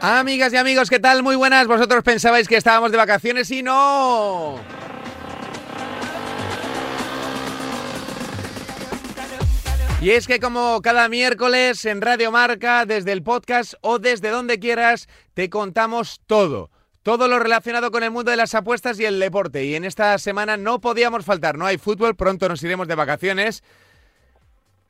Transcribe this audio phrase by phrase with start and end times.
[0.00, 1.24] Amigas y amigos, ¿qué tal?
[1.24, 1.66] Muy buenas.
[1.66, 4.60] Vosotros pensabais que estábamos de vacaciones y no.
[10.00, 14.60] Y es que como cada miércoles en Radio Marca, desde el podcast o desde donde
[14.60, 16.70] quieras, te contamos todo.
[17.02, 19.64] Todo lo relacionado con el mundo de las apuestas y el deporte.
[19.64, 21.58] Y en esta semana no podíamos faltar.
[21.58, 23.64] No hay fútbol, pronto nos iremos de vacaciones.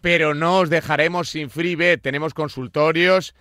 [0.01, 1.99] Pero no os dejaremos sin free.
[1.99, 3.35] Tenemos consultorios,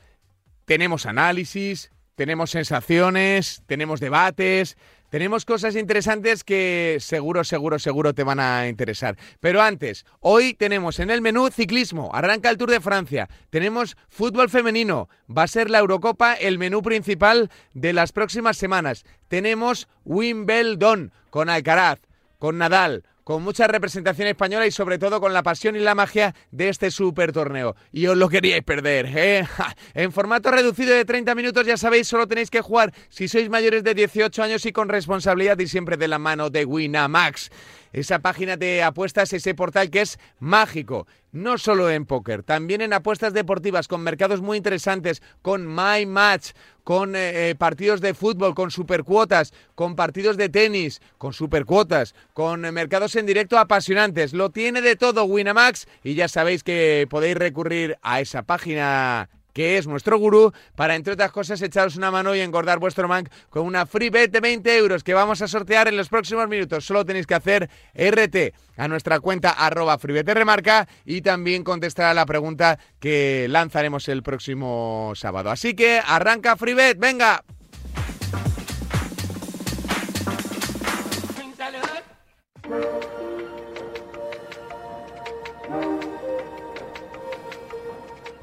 [0.66, 4.76] tenemos análisis, tenemos sensaciones, tenemos debates,
[5.10, 9.16] tenemos cosas interesantes que seguro, seguro, seguro te van a interesar.
[9.40, 14.50] Pero antes, hoy tenemos en el menú ciclismo, arranca el Tour de Francia, tenemos fútbol
[14.50, 19.06] femenino, va a ser la Eurocopa el menú principal de las próximas semanas.
[19.30, 22.00] Tenemos Wimbledon con Alcaraz,
[22.38, 26.34] con Nadal, con mucha representación española y sobre todo con la pasión y la magia
[26.52, 27.76] de este super torneo.
[27.92, 29.46] Y os lo queríais perder, ¿eh?
[29.94, 33.84] En formato reducido de 30 minutos, ya sabéis, solo tenéis que jugar si sois mayores
[33.84, 37.50] de 18 años y con responsabilidad y siempre de la mano de Winamax
[37.94, 42.94] esa página de apuestas, ese portal que es mágico, no solo en póker, también en
[42.94, 46.52] apuestas deportivas, con mercados muy interesantes, con My Match,
[46.88, 52.64] con eh, eh, partidos de fútbol, con supercuotas, con partidos de tenis, con supercuotas, con
[52.64, 54.32] eh, mercados en directo apasionantes.
[54.32, 59.28] Lo tiene de todo Winamax y ya sabéis que podéis recurrir a esa página
[59.58, 63.28] que es nuestro gurú, para entre otras cosas echaros una mano y engordar vuestro bank
[63.50, 66.86] con una free bet de 20 euros que vamos a sortear en los próximos minutos.
[66.86, 72.28] Solo tenéis que hacer RT a nuestra cuenta arroba remarca y también contestar a la
[72.28, 75.50] pregunta que lanzaremos el próximo sábado.
[75.50, 77.44] Así que arranca FreeBet, venga.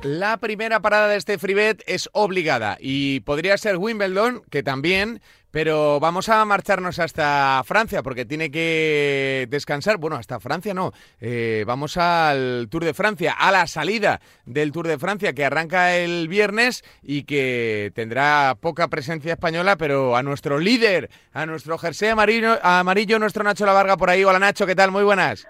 [0.05, 5.99] La primera parada de este freebet es obligada y podría ser Wimbledon, que también, pero
[5.99, 9.97] vamos a marcharnos hasta Francia porque tiene que descansar.
[9.97, 10.93] Bueno, hasta Francia no.
[11.23, 15.97] Eh, vamos al Tour de Francia, a la salida del Tour de Francia que arranca
[15.97, 22.11] el viernes y que tendrá poca presencia española, pero a nuestro líder, a nuestro jersey
[22.11, 24.23] amarillo, amarillo nuestro Nacho Lavarga por ahí.
[24.23, 24.91] Hola Nacho, ¿qué tal?
[24.91, 25.47] Muy buenas.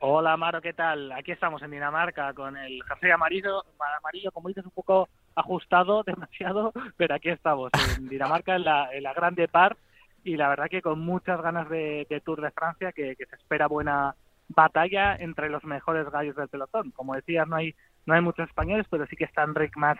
[0.00, 1.10] Hola Maro, ¿qué tal?
[1.10, 3.64] Aquí estamos en Dinamarca con el jersey amarillo,
[3.98, 9.02] amarillo como dices, un poco ajustado demasiado, pero aquí estamos en Dinamarca, en la, en
[9.02, 9.76] la Grande Par,
[10.22, 14.14] y la verdad que con muchas ganas de, Tour de Francia, que, se espera buena
[14.48, 16.92] batalla entre los mejores gallos del pelotón.
[16.92, 17.74] Como decías, no hay,
[18.06, 19.98] no hay muchos españoles, pero sí que está Enric Mas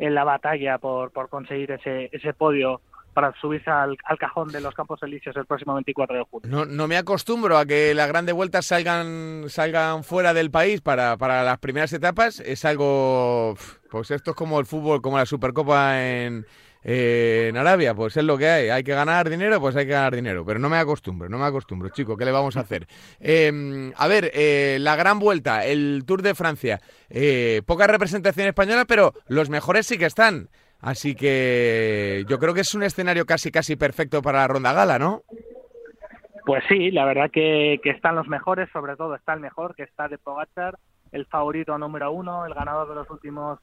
[0.00, 2.80] en la batalla por, por conseguir ese, ese podio
[3.16, 6.50] para subirse al, cajón de los Campos Elíseos el próximo 24 de julio.
[6.50, 11.16] No, no me acostumbro a que las grandes vueltas salgan, salgan fuera del país para,
[11.16, 12.40] para las primeras etapas.
[12.40, 13.56] Es algo,
[13.90, 16.44] pues esto es como el fútbol, como la Supercopa en,
[16.84, 18.68] en Arabia, pues es lo que hay.
[18.68, 20.44] Hay que ganar dinero, pues hay que ganar dinero.
[20.44, 22.18] Pero no me acostumbro, no me acostumbro, chico.
[22.18, 22.86] ¿Qué le vamos a hacer?
[23.18, 26.82] Em, a ver, eh, la gran vuelta, el Tour de Francia.
[27.08, 30.50] Eh, poca representación española, pero los mejores sí que están.
[30.80, 34.98] Así que yo creo que es un escenario casi casi perfecto para la ronda gala,
[34.98, 35.22] ¿no?
[36.44, 40.06] Pues sí, la verdad que, están los mejores, sobre todo está el mejor, que está
[40.06, 40.78] de Pogacar,
[41.10, 43.58] el favorito número uno, el ganador de los últimos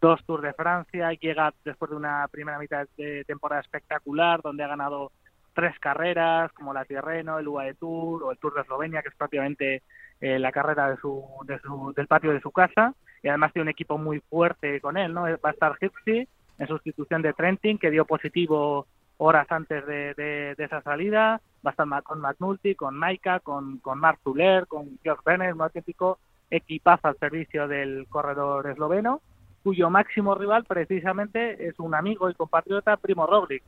[0.00, 4.68] dos Tours de Francia, llega después de una primera mitad de temporada espectacular, donde ha
[4.68, 5.12] ganado
[5.54, 9.14] tres carreras, como la Tirreno, el UAE Tour o el Tour de Eslovenia, que es
[9.14, 9.82] prácticamente
[10.20, 13.64] eh, la carrera de su, de su, del patio de su casa, y además tiene
[13.64, 15.22] un equipo muy fuerte con él, ¿no?
[15.22, 16.26] Va a estar Gypsy,
[16.58, 18.86] en sustitución de Trentin, que dio positivo
[19.18, 21.40] horas antes de, esa salida.
[21.64, 25.62] Va a estar con McNulty, con Maika, con, con Mark Zuller, con George Bennett, un
[25.62, 26.18] auténtico
[26.50, 29.20] equipazo al servicio del corredor esloveno,
[29.62, 33.62] cuyo máximo rival precisamente es un amigo y compatriota, Primo Roglic.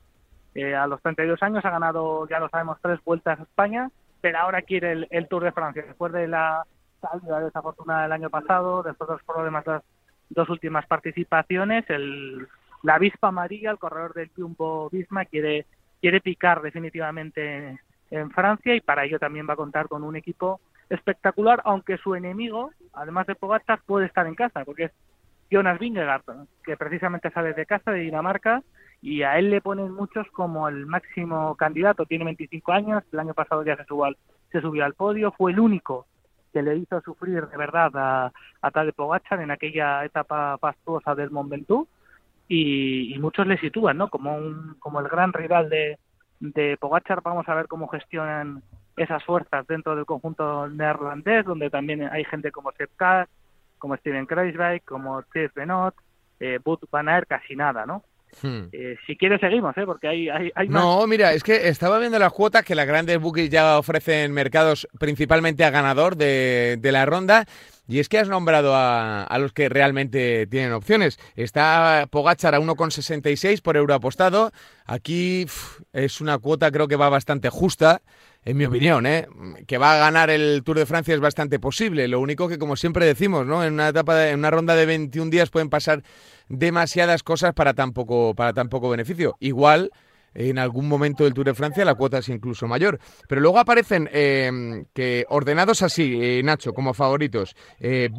[0.76, 4.62] a los 32 años ha ganado, ya lo sabemos, tres vueltas a España, pero ahora
[4.62, 5.84] quiere el, el Tour de Francia.
[5.86, 6.64] Después de la
[7.00, 9.82] salida desafortunada del año pasado, después de los problemas de las
[10.30, 12.46] dos últimas participaciones, el
[12.86, 15.66] la avispa amarilla, el corredor del Jumbo Visma, quiere,
[16.00, 17.80] quiere picar definitivamente
[18.12, 22.14] en Francia y para ello también va a contar con un equipo espectacular, aunque su
[22.14, 24.92] enemigo, además de Pogacar, puede estar en casa, porque es
[25.50, 26.22] Jonas Vingegaard,
[26.62, 28.62] que precisamente sale de casa de Dinamarca
[29.02, 32.06] y a él le ponen muchos como el máximo candidato.
[32.06, 34.16] Tiene 25 años, el año pasado ya se subió al,
[34.52, 36.06] se subió al podio, fue el único
[36.52, 41.32] que le hizo sufrir de verdad a, a Tadej Pogacar en aquella etapa pastuosa del
[41.32, 41.88] Mont Ventoux
[42.48, 44.08] y, muchos le sitúan ¿no?
[44.08, 45.98] como, un, como el gran rival de,
[46.40, 47.22] de Pogachar.
[47.22, 48.62] Vamos a ver cómo gestionan
[48.96, 53.28] esas fuerzas dentro del conjunto neerlandés, donde también hay gente como Sepp Kass,
[53.78, 55.94] como Steven Kreiswijk, como Steve Benot,
[56.40, 58.02] eh, Bud Van Aert, casi nada, ¿no?
[58.42, 58.64] Hmm.
[58.72, 59.86] Eh, si quieres seguimos, ¿eh?
[59.86, 63.18] porque hay, hay, hay No, mira, es que estaba viendo las cuotas que las grandes
[63.18, 67.46] bookies ya ofrecen mercados principalmente a ganador de, de la ronda.
[67.88, 71.18] Y es que has nombrado a, a, los que realmente tienen opciones.
[71.36, 74.52] Está Pogachar a 1,66 por euro apostado.
[74.84, 75.46] Aquí
[75.92, 78.02] es una cuota creo que va bastante justa
[78.46, 79.26] en mi opinión, ¿eh?
[79.66, 82.06] que va a ganar el Tour de Francia es bastante posible.
[82.06, 83.64] Lo único que, como siempre decimos, ¿no?
[83.64, 86.04] en una etapa, en una ronda de 21 días pueden pasar
[86.48, 89.36] demasiadas cosas para tan poco, para tan poco beneficio.
[89.40, 89.90] Igual
[90.36, 92.98] en algún momento del Tour de Francia la cuota es incluso mayor.
[93.28, 97.56] Pero luego aparecen eh, que ordenados así, eh, Nacho, como favoritos.
[97.80, 98.10] Eh,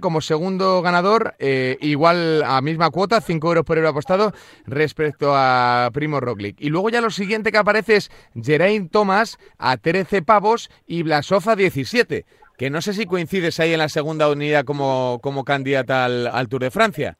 [0.00, 4.32] como segundo ganador, eh, igual a misma cuota, 5 euros por euro apostado
[4.66, 6.60] respecto a Primo Roglic.
[6.60, 11.48] Y luego ya lo siguiente que aparece es Geraint Thomas a 13 pavos y Blasov
[11.48, 12.24] a 17.
[12.58, 16.48] Que no sé si coincides ahí en la segunda unidad como, como candidata al, al
[16.48, 17.16] Tour de Francia.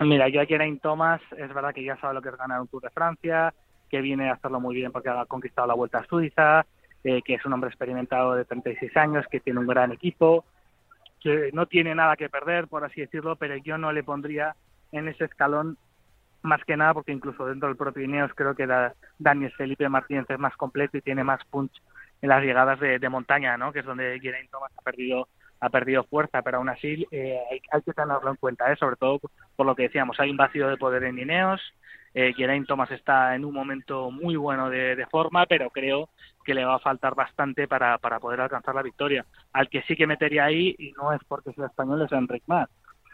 [0.00, 2.68] Mira, yo a Geraint Thomas es verdad que ya sabe lo que es ganar un
[2.68, 3.54] Tour de Francia,
[3.96, 6.66] que viene a hacerlo muy bien porque ha conquistado la Vuelta a Suiza,
[7.02, 10.44] eh, que es un hombre experimentado de 36 años, que tiene un gran equipo,
[11.18, 14.54] que no tiene nada que perder, por así decirlo, pero yo no le pondría
[14.92, 15.78] en ese escalón
[16.42, 18.68] más que nada porque incluso dentro del propio Ineos creo que
[19.18, 21.72] Daniel Felipe Martínez es más completo y tiene más punch
[22.20, 23.72] en las llegadas de, montaña, ¿no?
[23.72, 25.28] que es donde Geraint Thomas ha perdido
[25.60, 27.40] ha perdido fuerza, pero aún así eh,
[27.72, 28.76] hay, que tenerlo en cuenta, ¿eh?
[28.76, 29.20] sobre todo
[29.56, 31.60] por lo que decíamos, hay un vacío de poder en Ineos,
[32.18, 36.08] eh, Geraint Thomas está en un momento muy bueno de, forma, pero creo
[36.46, 39.26] que le va a faltar bastante para, para poder alcanzar la victoria.
[39.52, 42.70] Al que sí que metería ahí, y no es porque sea español, es Enric Mas.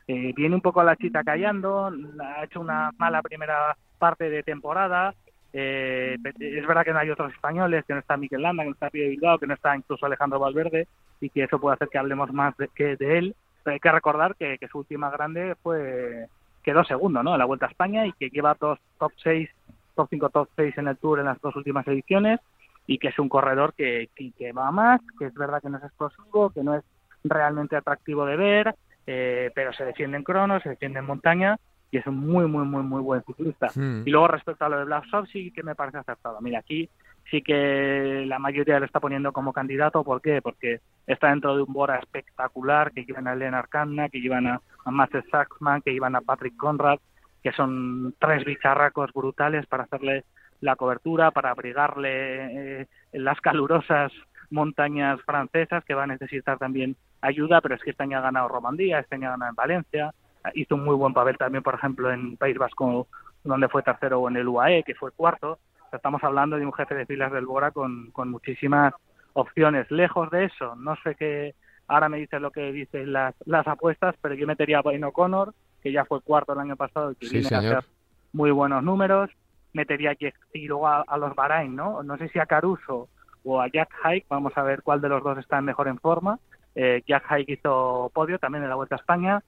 [0.07, 1.91] Eh, viene un poco a la chita callando,
[2.21, 5.15] ha hecho una mala primera parte de temporada.
[5.53, 8.75] Eh, es verdad que no hay otros españoles, que no está Miquel Landa, que no
[8.75, 10.89] está Pío Bilbao, que no está incluso Alejandro Valverde,
[11.21, 13.37] y que eso puede hacer que hablemos más de, que de él.
[13.63, 16.27] Pero hay que recordar que su última grande fue
[16.63, 17.33] quedó segundo ¿no?
[17.33, 19.51] en la Vuelta a España y que lleva dos top 6,
[19.95, 22.41] top 5, top 6 en el Tour en las dos últimas ediciones
[22.87, 25.85] y que es un corredor que, que, va más, que es verdad que no es
[25.85, 26.85] explosivo, que no es
[27.25, 28.75] realmente atractivo de ver,
[29.07, 31.59] eh, pero se defiende en crono, se defiende en montaña
[31.93, 33.69] y es un muy, muy, muy, muy buen ciclista.
[33.75, 34.03] Hmm.
[34.07, 36.41] Y luego respecto a lo de Blasov, sí que me parece acertado.
[36.41, 36.89] Mira, aquí
[37.31, 40.03] sí que la mayoría lo está poniendo como candidato.
[40.03, 40.41] ¿Por qué?
[40.41, 44.61] Porque está dentro de un Bora espectacular, que llevan a Lennart Kanna, que llevan a,
[44.87, 46.99] a Saxman, que llevan a Patrick Conrad,
[47.43, 50.25] que son tres bicharracos brutales para hacerle
[50.61, 54.11] la cobertura, para abrigarle eh, las calurosas
[54.49, 58.49] montañas francesas, que va a necesitar también ayuda, pero es que este año ha ganado
[58.49, 60.15] Romandía, este año ha ganado en Valencia,
[60.55, 63.09] hizo un muy buen papel también, por ejemplo, en País Vasco,
[63.45, 65.59] donde fue tercero, o en el UAE, que fue cuarto,
[65.97, 68.95] estamos hablando de un jefe de filas del Bora con, con muchísimas
[69.35, 69.91] opciones.
[69.91, 71.55] Lejos de eso, no sé qué,
[71.89, 75.55] ahora me dices lo que dicen las, las apuestas, pero yo metería a Wayne O'Connor,
[75.83, 77.85] que ya fue cuarto el año pasado y que viene a hacer
[78.33, 79.31] muy buenos números.
[79.73, 80.17] Metería a
[80.53, 82.03] y luego a, los Bahrain, ¿no?
[82.03, 83.09] No sé si a Caruso
[83.43, 86.39] o a Jack Hike, vamos a ver cuál de los dos está mejor en forma.
[86.75, 89.43] Eh, Jack Hike hizo podio también en la Vuelta a España,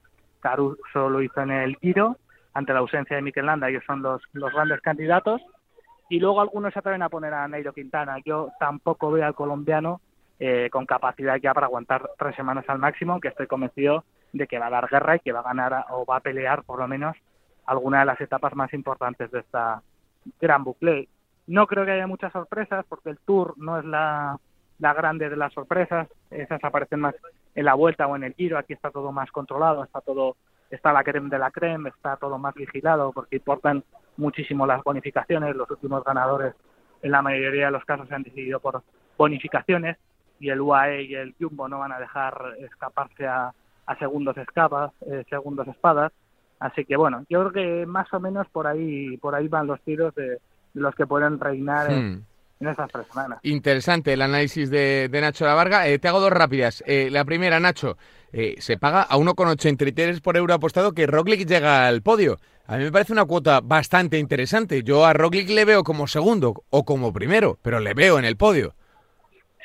[0.45, 2.17] Caruso lo hizo en el Giro,
[2.53, 5.41] ante la ausencia de Mikel Landa, ellos son los, los grandes candidatos
[6.07, 8.17] y luego algunos se atreven a poner a Nairo Quintana.
[8.23, 10.01] Yo tampoco veo al colombiano
[10.39, 14.03] eh, con capacidad ya para aguantar tres semanas al máximo, aunque estoy convencido
[14.33, 16.61] de que va a dar guerra y que va a ganar o va a pelear
[16.61, 17.17] por lo menos
[17.65, 19.81] alguna de las etapas más importantes de esta
[20.39, 21.09] gran bucle.
[21.47, 24.37] No creo que haya muchas sorpresas porque el Tour no es la,
[24.77, 27.15] la grande de las sorpresas, esas aparecen más
[27.55, 30.35] en la vuelta o en el giro, aquí está todo más controlado, está todo
[30.69, 33.83] está la creme de la creme, está todo más vigilado porque importan
[34.17, 35.55] muchísimo las bonificaciones.
[35.55, 36.53] Los últimos ganadores,
[37.01, 38.83] en la mayoría de los casos, se han decidido por
[39.17, 39.97] bonificaciones
[40.39, 43.53] y el UAE y el Jumbo no van a dejar escaparse a,
[43.99, 46.11] segundos escapas, eh, segundos espadas.
[46.59, 49.79] Así que bueno, yo creo que más o menos por ahí, por ahí van los
[49.81, 50.39] tiros de,
[50.73, 52.25] los que pueden reinar en,
[52.59, 52.67] hmm.
[52.67, 53.39] estas tres semanas.
[53.43, 55.87] Interesante el análisis de, Nacho La Varga.
[55.87, 56.83] Eh, te hago dos rápidas.
[56.87, 57.97] Eh, la primera, Nacho,
[58.57, 62.37] se paga a 1,83 por euro apostado que Roglic llega al podio.
[62.67, 64.83] A mí me parece una cuota bastante interesante.
[64.83, 68.37] Yo a Roglic le veo como segundo o como primero, pero le veo en el
[68.37, 68.73] podio.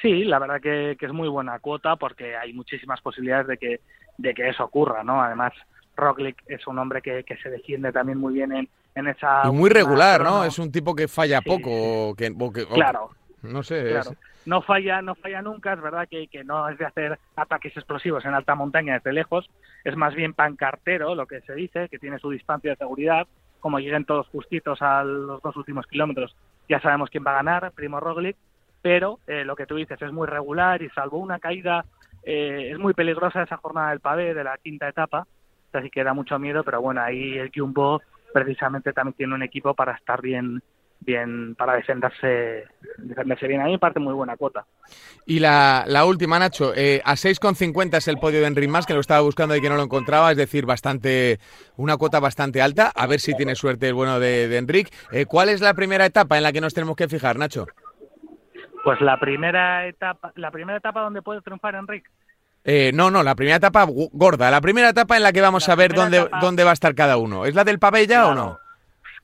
[0.02, 3.80] Sí, la verdad que, es muy buena cuota porque hay muchísimas posibilidades de que,
[4.18, 5.23] de que eso ocurra, ¿no?
[5.23, 5.52] Además,
[5.97, 8.68] Roglic es un hombre que, se defiende también muy bien en,
[9.00, 9.42] en esa...
[9.45, 10.45] Y muy regular, ¿no?
[10.45, 12.14] Es un tipo que falla poco.
[12.14, 12.35] Que,
[12.73, 13.11] claro.
[13.42, 14.00] No sé.
[14.47, 18.25] No falla, no falla nunca, es verdad que, que no es de hacer ataques explosivos
[18.25, 19.50] en alta montaña desde lejos,
[19.85, 23.26] es más bien pancartero, lo que se dice, que tiene su distancia de seguridad,
[23.61, 26.35] como lleguen todos justitos a los dos últimos kilómetros,
[26.71, 28.37] ya sabemos quién va a ganar, Primo Roglic,
[28.80, 31.85] pero eh, lo que tú dices es muy regular y salvo una caída
[32.23, 35.26] eh, es muy peligrosa esa jornada del pavé de la quinta etapa,
[35.73, 38.00] así que da mucho miedo, pero bueno, ahí el Jumbo
[38.33, 40.63] precisamente también tiene un equipo para estar bien
[41.01, 42.67] bien para defenderse
[42.99, 43.61] defenderse bien.
[43.61, 44.67] A mí me parte muy buena cuota.
[45.27, 48.95] Y la, la última, Nacho, eh, a 6,50 es el podio de Enric Más, que
[48.95, 51.39] lo estaba buscando y que no lo encontraba, es decir, bastante
[51.77, 52.93] una cuota bastante alta.
[52.95, 54.91] A ver si tiene suerte el bueno de, de Enric.
[55.11, 57.67] Eh, ¿Cuál es la primera etapa en la que nos tenemos que fijar, Nacho?
[58.85, 62.11] Pues la primera etapa, la primera etapa donde puede triunfar Enric.
[62.64, 65.73] Eh, no, no, la primera etapa gorda, la primera etapa en la que vamos La
[65.73, 67.47] a ver dónde, etapa- dónde va a estar cada uno.
[67.47, 68.59] ¿Es la del pabella o no?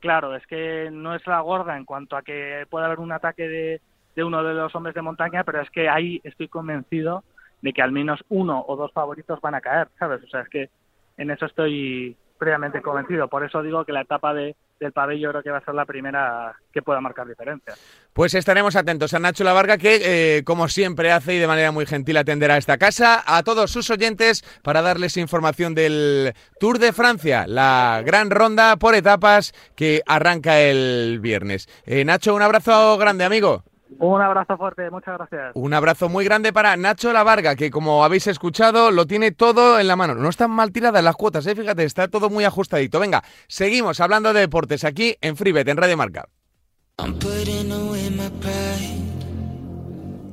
[0.00, 3.48] Claro, es que no es la gorda en cuanto a que pueda haber un ataque
[3.48, 3.80] de,
[4.14, 7.24] de uno de los hombres de montaña, pero es que ahí estoy convencido
[7.62, 10.22] de que al menos uno o dos favoritos van a caer, ¿sabes?
[10.22, 10.70] O sea, es que
[11.16, 13.28] en eso estoy previamente convencido.
[13.28, 15.84] Por eso digo que la etapa de, del pabellón creo que va a ser la
[15.84, 17.74] primera que pueda marcar diferencia.
[18.12, 21.86] Pues estaremos atentos a Nacho Lavarga, que eh, como siempre hace y de manera muy
[21.86, 26.92] gentil atenderá a esta casa, a todos sus oyentes para darles información del Tour de
[26.92, 31.68] Francia, la gran ronda por etapas que arranca el viernes.
[31.84, 33.64] Eh, Nacho, un abrazo grande, amigo.
[33.98, 35.52] Un abrazo fuerte, muchas gracias.
[35.54, 39.86] Un abrazo muy grande para Nacho Lavarga, que como habéis escuchado, lo tiene todo en
[39.86, 40.14] la mano.
[40.14, 41.54] No están mal tiradas las cuotas, ¿eh?
[41.54, 42.98] fíjate, está todo muy ajustadito.
[42.98, 46.28] Venga, seguimos hablando de deportes aquí en Freebet, en Radio Marca.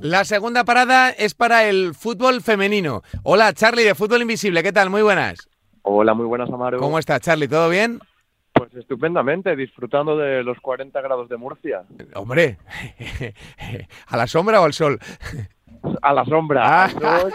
[0.01, 3.03] La segunda parada es para el fútbol femenino.
[3.24, 4.89] Hola, Charlie de Fútbol Invisible, ¿qué tal?
[4.89, 5.48] Muy buenas.
[5.83, 6.79] Hola, muy buenas, Amaro.
[6.79, 7.48] ¿Cómo estás, Charlie?
[7.48, 8.00] ¿Todo bien?
[8.53, 11.83] Pues estupendamente, disfrutando de los 40 grados de Murcia.
[12.13, 12.57] Hombre,
[14.07, 15.00] ¿a la sombra o al sol?
[16.01, 16.86] A la sombra.
[16.86, 16.89] Ah.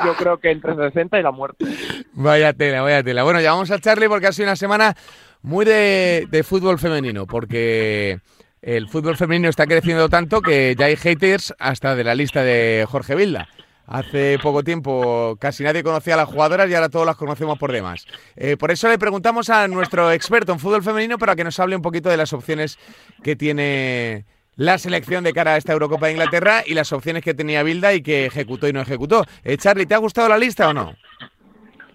[0.04, 1.64] Yo creo que entre 60 y la muerte.
[2.12, 3.24] Vaya tela, vaya tela.
[3.24, 4.94] Bueno, llamamos a Charlie porque ha sido una semana
[5.42, 8.20] muy de, de fútbol femenino, porque
[8.62, 12.86] el fútbol femenino está creciendo tanto que ya hay haters hasta de la lista de
[12.88, 13.48] Jorge Vilda.
[13.88, 17.72] Hace poco tiempo casi nadie conocía a las jugadoras y ahora todos las conocemos por
[17.72, 18.06] demás.
[18.36, 21.74] Eh, por eso le preguntamos a nuestro experto en fútbol femenino para que nos hable
[21.74, 22.78] un poquito de las opciones
[23.22, 24.26] que tiene
[24.56, 27.94] la selección de cara a esta Eurocopa de Inglaterra y las opciones que tenía Bilda
[27.94, 29.24] y que ejecutó y no ejecutó.
[29.42, 30.92] Eh, Charlie, ¿te ha gustado la lista o no?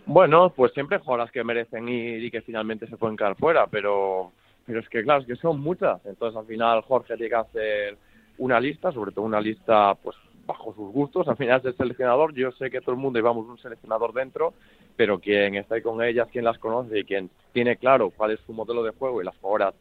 [0.08, 4.32] Bueno, pues siempre jugadoras que merecen ir y que finalmente se pueden quedar fuera, pero,
[4.66, 6.04] pero es que claro, es que son muchas.
[6.06, 7.98] Entonces al final Jorge tiene que hacer
[8.40, 11.28] una lista, sobre todo una lista pues bajo sus gustos.
[11.28, 12.34] Al final es el seleccionador.
[12.34, 14.54] Yo sé que todo el mundo llevamos un seleccionador dentro,
[14.96, 18.40] pero quien está ahí con ellas, quien las conoce y quien tiene claro cuál es
[18.46, 19.74] su modelo de juego y las jugadoras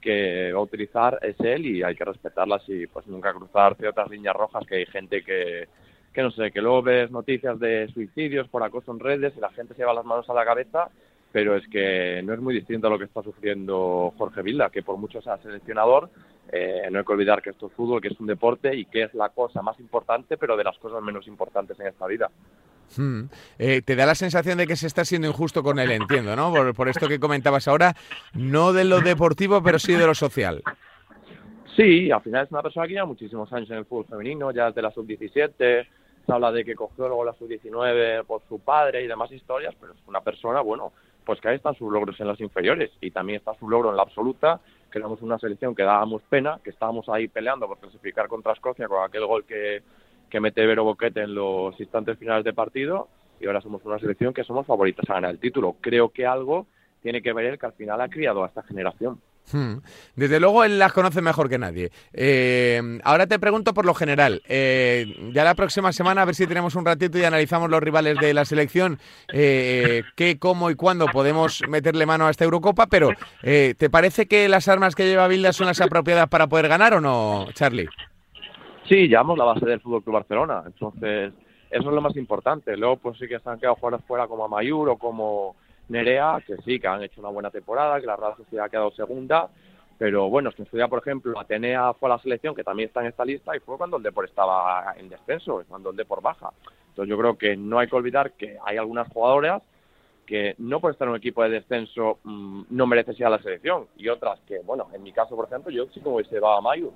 [0.00, 4.08] que va a utilizar es él y hay que respetarlas y pues nunca cruzar ciertas
[4.08, 5.68] líneas rojas que hay gente que,
[6.12, 9.50] que no sé, que luego ves noticias de suicidios por acoso en redes y la
[9.50, 10.88] gente se lleva las manos a la cabeza,
[11.32, 14.82] pero es que no es muy distinto a lo que está sufriendo Jorge Vilda, que
[14.82, 16.10] por mucho sea seleccionador,
[16.50, 19.04] eh, no hay que olvidar que esto es fútbol, que es un deporte y que
[19.04, 22.30] es la cosa más importante, pero de las cosas menos importantes en esta vida.
[22.96, 23.24] Hmm.
[23.58, 26.50] Eh, te da la sensación de que se está siendo injusto con él, entiendo, ¿no?
[26.50, 27.94] Por, por esto que comentabas ahora,
[28.32, 30.62] no de lo deportivo, pero sí de lo social.
[31.76, 34.66] Sí, al final es una persona que lleva muchísimos años en el fútbol femenino, ya
[34.66, 35.86] desde la sub-17,
[36.26, 39.92] se habla de que cogió luego la sub-19 por su padre y demás historias, pero
[39.92, 40.92] es una persona, bueno,
[41.24, 43.96] pues que ahí están sus logros en las inferiores y también está su logro en
[43.96, 48.28] la absoluta, que éramos una selección que dábamos pena, que estábamos ahí peleando por clasificar
[48.28, 49.82] contra Escocia con aquel gol que,
[50.30, 53.08] que mete Vero Boquete en los instantes finales de partido
[53.40, 55.76] y ahora somos una selección que somos favoritas a ganar el título.
[55.80, 56.66] Creo que algo
[57.02, 59.20] tiene que ver el que al final ha criado a esta generación.
[59.52, 59.78] Hmm.
[60.16, 61.90] Desde luego él las conoce mejor que nadie.
[62.12, 64.42] Eh, ahora te pregunto por lo general.
[64.48, 68.18] Eh, ya la próxima semana a ver si tenemos un ratito y analizamos los rivales
[68.18, 68.98] de la selección,
[69.32, 73.10] eh, qué, cómo y cuándo podemos meterle mano a esta Eurocopa, pero
[73.42, 76.94] eh, ¿te parece que las armas que lleva Bilda son las apropiadas para poder ganar
[76.94, 77.88] o no, Charlie?
[78.88, 81.32] Sí, llevamos la base del Fútbol Club Barcelona, entonces
[81.70, 82.76] eso es lo más importante.
[82.76, 85.56] Luego, pues sí que se han quedado jugadores fuera como Amayur o como
[85.88, 88.90] Nerea, que sí, que han hecho una buena temporada, que la Real Sociedad ha quedado
[88.92, 89.48] segunda,
[89.98, 92.88] pero bueno, que en su día, por ejemplo, Atenea fue a la selección, que también
[92.88, 96.22] está en esta lista, y fue cuando el Depor estaba en descenso, cuando el Depor
[96.22, 96.50] baja.
[96.90, 99.62] Entonces yo creo que no hay que olvidar que hay algunas jugadoras
[100.26, 103.38] que no por estar en un equipo de descenso mmm, no merecen ir a la
[103.38, 106.58] selección, y otras que, bueno, en mi caso, por ejemplo, yo sí que hubiese llevado
[106.58, 106.92] a Mayu,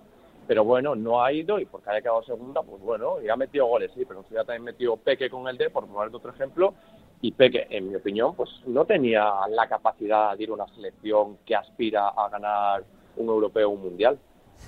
[0.47, 3.67] pero bueno, no ha ido y porque haya quedado segunda, pues bueno, y ha metido
[3.67, 6.31] goles, sí, pero en su día también metió Peque con el D, por poner otro
[6.31, 6.75] ejemplo,
[7.23, 11.39] y Peque, en mi opinión, pues no tenía la capacidad de ir a una selección
[11.47, 12.85] que aspira a ganar
[13.17, 14.19] un europeo o un mundial.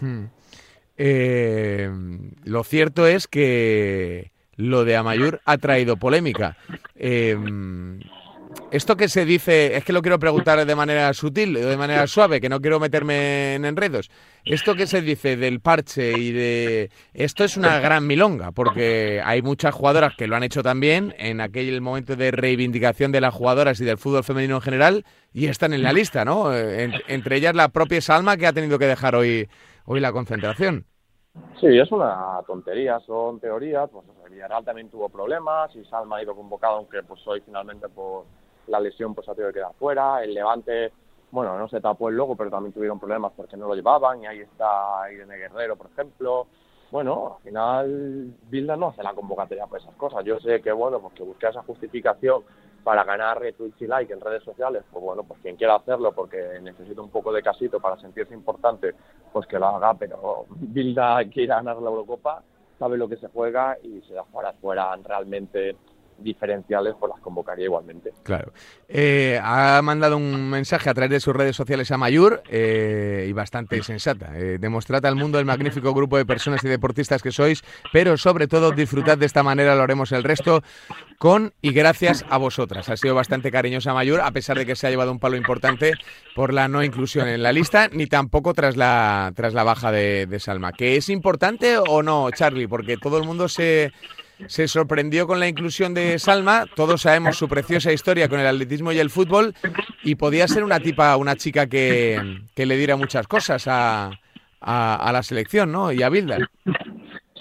[0.01, 0.27] Hmm.
[0.97, 1.91] Eh,
[2.45, 6.57] lo cierto es que lo de Amayur ha traído polémica.
[6.95, 7.37] Eh,
[8.75, 12.41] esto que se dice, es que lo quiero preguntar de manera sutil, de manera suave,
[12.41, 14.11] que no quiero meterme en enredos.
[14.45, 16.91] Esto que se dice del parche y de...
[17.13, 21.41] Esto es una gran milonga, porque hay muchas jugadoras que lo han hecho también en
[21.41, 25.73] aquel momento de reivindicación de las jugadoras y del fútbol femenino en general, y están
[25.73, 26.53] en la lista, ¿no?
[26.53, 29.49] entre ellas la propia Salma, que ha tenido que dejar hoy,
[29.85, 30.87] hoy la concentración.
[31.61, 33.91] Sí, es una tontería, son teorías.
[33.91, 37.89] Pues el Villarreal también tuvo problemas y Salma ha ido convocado, aunque pues hoy finalmente
[37.89, 38.25] por
[38.69, 40.23] la lesión pues ha tenido que quedar fuera.
[40.23, 40.93] El Levante,
[41.31, 44.23] bueno, no se tapó el logo, pero también tuvieron problemas porque no lo llevaban.
[44.23, 46.47] Y ahí está Irene Guerrero, por ejemplo.
[46.91, 50.25] Bueno, al final Bilda no hace la convocatoria por esas cosas.
[50.25, 52.45] Yo sé que, bueno, pues que busca esa justificación
[52.85, 56.61] para ganar retweets y like en redes sociales, pues bueno, pues quien quiera hacerlo porque
[56.61, 58.95] necesita un poco de casito para sentirse importante,
[59.33, 62.43] pues que lo haga, pero Bilda quiere ganar la Eurocopa,
[62.79, 65.77] sabe lo que se juega y se da fuera, fuera realmente
[66.25, 68.13] diferenciales, pues las convocaría igualmente.
[68.23, 68.53] Claro.
[68.89, 73.33] Eh, ha mandado un mensaje a través de sus redes sociales a Mayur eh, y
[73.33, 74.37] bastante sensata.
[74.37, 77.63] Eh, demostrad al mundo el magnífico grupo de personas y deportistas que sois,
[77.93, 80.63] pero sobre todo disfrutad de esta manera, lo haremos el resto
[81.19, 82.89] con y gracias a vosotras.
[82.89, 85.93] Ha sido bastante cariñosa Mayur, a pesar de que se ha llevado un palo importante
[86.35, 90.27] por la no inclusión en la lista, ni tampoco tras la, tras la baja de,
[90.27, 90.73] de Salma.
[90.73, 92.67] ¿Que es importante o no, Charlie?
[92.67, 93.93] Porque todo el mundo se
[94.47, 96.67] se sorprendió con la inclusión de Salma.
[96.75, 99.55] Todos sabemos su preciosa historia con el atletismo y el fútbol
[100.03, 104.11] y podía ser una tipa, una chica que, le diera muchas cosas a,
[104.61, 105.93] a, la selección, ¿no?
[105.93, 106.39] Y a Bilda.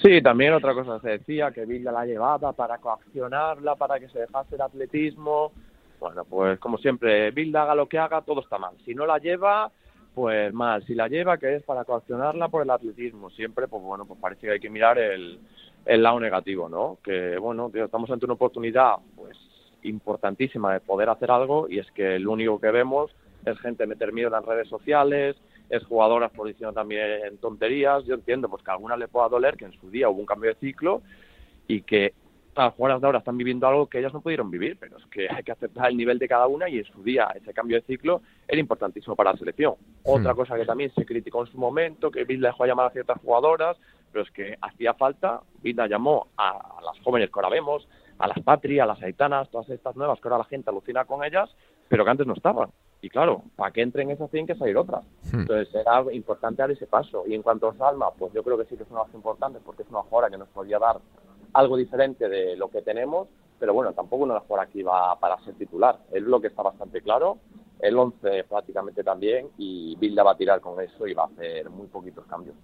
[0.02, 4.20] Sí, también otra cosa se decía, que Bilda la llevaba para coaccionarla, para que se
[4.20, 5.52] dejase el atletismo.
[6.00, 8.74] Bueno, pues como siempre, Bilda haga lo que haga, todo está mal.
[8.84, 9.72] Si no la lleva,
[10.14, 10.86] pues mal.
[10.86, 13.30] Si la lleva, que es para coaccionarla por el atletismo.
[13.30, 15.40] Siempre, pues bueno, pues parece que hay que mirar el,
[15.86, 16.98] el lado negativo, ¿no?
[17.04, 19.38] Que, bueno, estamos ante una oportunidad, pues,
[19.84, 23.12] importantísima de poder hacer algo y es que lo único que vemos
[23.46, 25.36] es gente meter miedo en las redes sociales,
[25.70, 28.06] es jugadoras por diciendo también tonterías.
[28.06, 30.26] Yo entiendo pues que a algunas le pueda doler que en su día hubo un
[30.26, 31.02] cambio de ciclo
[31.68, 32.14] y que
[32.56, 35.28] las jugadoras de ahora están viviendo algo que ellas no pudieron vivir, pero es que
[35.32, 37.88] hay que aceptar el nivel de cada una y en su día ese cambio de
[37.88, 39.76] ciclo era importantísimo para la selección.
[40.04, 40.38] Otra hmm.
[40.38, 43.78] cosa que también se criticó en su momento, que Bill dejó llamar a ciertas jugadoras,
[44.14, 48.40] pero es que hacía falta, Vida llamó a, las jóvenes que ahora vemos, a las
[48.42, 51.50] Patri, a las Aitanas, todas estas nuevas que ahora la gente alucina con ellas,
[51.90, 52.70] pero que antes no estaban.
[53.02, 55.04] Y claro, para que entren esas tienen que salir otras.
[55.32, 55.42] Hmm.
[55.42, 57.24] Entonces era importante dar ese paso.
[57.28, 59.60] Y en cuanto a Salma, pues yo creo que sí que es una base importante
[59.66, 61.02] porque es una jugadora que nos podía dar
[61.54, 63.28] algo diferente de lo que tenemos,
[63.60, 65.98] pero bueno, tampoco una jugadora que iba para ser titular.
[66.12, 67.40] Es lo que está bastante claro
[67.84, 71.70] el 11 prácticamente también y Bilda va a tirar con eso y va a hacer
[71.70, 72.56] muy poquitos cambios.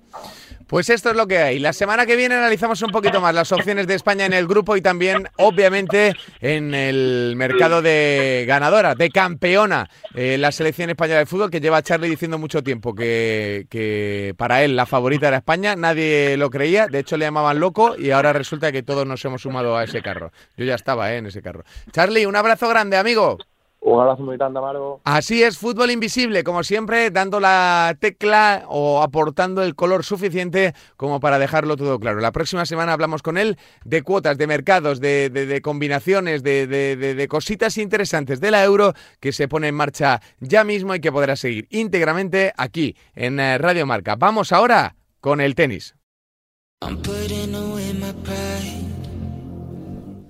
[0.65, 1.59] Pues esto es lo que hay.
[1.59, 4.77] La semana que viene analizamos un poquito más las opciones de España en el grupo
[4.77, 11.25] y también, obviamente, en el mercado de ganadora, de campeona, eh, la selección española de
[11.25, 15.75] fútbol que lleva Charlie diciendo mucho tiempo que, que para él la favorita era España.
[15.75, 19.41] Nadie lo creía, de hecho le llamaban loco y ahora resulta que todos nos hemos
[19.41, 20.31] sumado a ese carro.
[20.55, 21.65] Yo ya estaba eh, en ese carro.
[21.91, 23.37] Charlie, un abrazo grande, amigo.
[23.81, 24.99] Un abrazo muy grande, Amargo.
[25.05, 31.21] Así es, fútbol invisible, como siempre, dando la tecla o aportando el color suficiente como
[31.21, 32.19] para dejarlo todo claro.
[32.19, 37.77] La próxima semana hablamos con él de cuotas, de mercados, de, combinaciones, de, de, cositas
[37.77, 41.67] interesantes de la euro que se pone en marcha ya mismo y que podrá seguir
[41.69, 44.15] íntegramente aquí en eh, Radio Marca.
[44.17, 45.95] Vamos ahora con el tenis.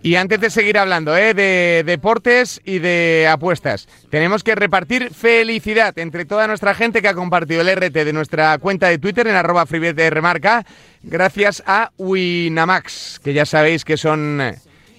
[0.01, 1.33] Y antes de seguir hablando ¿eh?
[1.33, 7.13] de deportes y de apuestas, tenemos que repartir felicidad entre toda nuestra gente que ha
[7.13, 10.65] compartido el RT de nuestra cuenta de Twitter en arroba remarca,
[11.03, 14.41] gracias a Winamax, que ya sabéis que son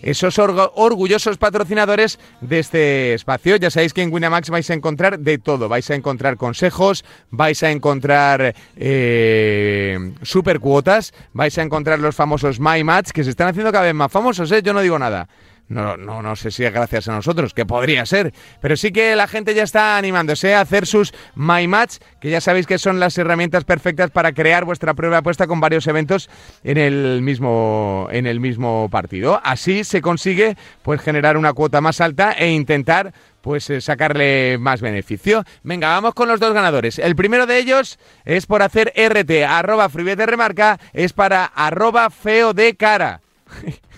[0.02, 3.56] esos orgullosos patrocinadores de este espacio.
[3.56, 5.68] Ya sabéis que en Winamax vais a encontrar de todo.
[5.68, 12.60] Vais a encontrar consejos, vais a encontrar eh, super cuotas, vais a encontrar los famosos
[12.60, 14.50] My Match que se están haciendo cada vez más famosos.
[14.52, 14.62] ¿eh?
[14.62, 15.28] Yo no digo nada.
[15.70, 19.14] No, no, no sé si es gracias a nosotros, que podría ser, pero sí que
[19.14, 22.98] la gente ya está animándose a hacer sus My Match, que ya sabéis que son
[22.98, 26.28] las herramientas perfectas para crear vuestra prueba apuesta con varios eventos
[26.64, 29.40] en el mismo, en el mismo partido.
[29.44, 34.80] Así se consigue pues generar una cuota más alta e intentar pues eh, sacarle más
[34.80, 35.44] beneficio.
[35.62, 36.98] Venga, vamos con los dos ganadores.
[36.98, 42.54] El primero de ellos es por hacer RT, arroba de remarca, es para arroba feo
[42.54, 43.20] de cara.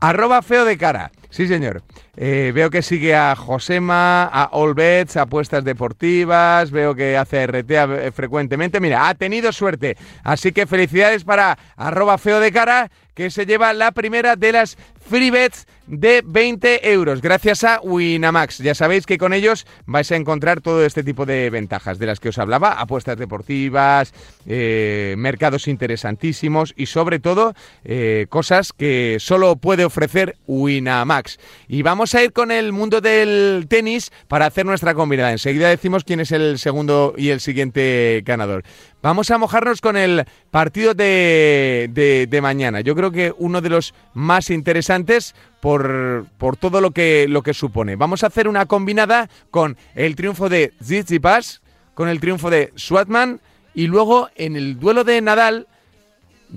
[0.00, 1.10] Arroba feo de cara.
[1.30, 1.82] Sí, señor.
[2.16, 7.70] Eh, veo que sigue a Josema, a All Bets, apuestas deportivas, veo que hace RT
[7.70, 8.78] eh, frecuentemente.
[8.80, 9.96] Mira, ha tenido suerte.
[10.22, 14.76] Así que felicidades para arroba feo de cara, que se lleva la primera de las
[15.08, 18.58] free bets de 20 euros gracias a Winamax.
[18.58, 22.20] Ya sabéis que con ellos vais a encontrar todo este tipo de ventajas de las
[22.20, 24.12] que os hablaba, apuestas deportivas,
[24.46, 31.38] eh, mercados interesantísimos y sobre todo eh, cosas que solo puede ofrecer Winamax.
[31.68, 35.32] Y vamos a ir con el mundo del tenis para hacer nuestra combinada.
[35.32, 38.64] Enseguida decimos quién es el segundo y el siguiente ganador.
[39.04, 41.90] Vamos a mojarnos con el partido de,
[42.26, 42.80] de mañana.
[42.80, 47.52] Yo creo que uno de los más interesantes por, por todo lo que, lo que
[47.52, 47.96] supone.
[47.96, 51.60] Vamos a hacer una combinada con el triunfo de Tsitsipas,
[51.92, 53.42] con el triunfo de Swatman
[53.74, 55.66] y luego en el duelo de Nadal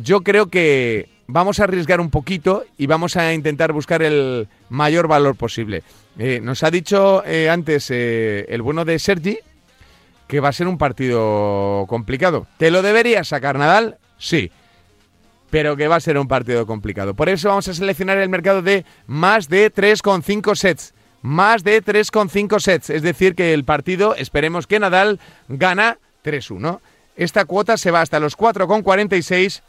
[0.01, 5.09] yo creo que vamos a arriesgar un poquito y vamos a intentar buscar el mayor
[5.09, 5.83] valor posible.
[6.17, 9.37] Eh, nos ha dicho eh, antes eh, el bueno de Sergi
[10.27, 12.47] que va a ser un partido complicado.
[12.57, 13.97] ¿Te lo debería sacar Nadal?
[14.17, 14.51] Sí
[15.49, 17.13] pero que va a ser un partido complicado.
[17.13, 20.93] Por eso vamos a seleccionar el mercado de más de 3,5 sets.
[21.21, 22.89] Más de 3,5 sets.
[22.89, 26.79] Es decir, que el partido, esperemos que Nadal gana 3-1.
[27.15, 29.61] Esta cuota se va hasta los 4,46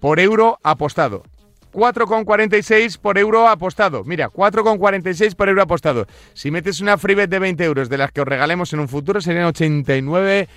[0.00, 1.24] por euro apostado.
[1.72, 4.04] 4,46 por euro apostado.
[4.04, 6.06] Mira, 4,46 por euro apostado.
[6.34, 8.88] Si metes una free bet de 20 euros de las que os regalemos en un
[8.88, 10.48] futuro, serían 89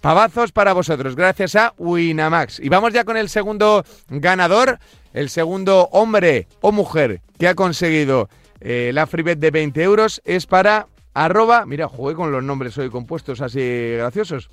[0.00, 2.58] Pavazos para vosotros, gracias a Winamax.
[2.60, 4.78] Y vamos ya con el segundo ganador,
[5.12, 10.46] el segundo hombre o mujer que ha conseguido eh, la freebet de 20 euros es
[10.46, 13.60] para arroba, mira, jugué con los nombres hoy compuestos así
[13.98, 14.48] graciosos.